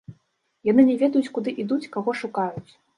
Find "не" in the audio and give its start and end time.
0.89-0.95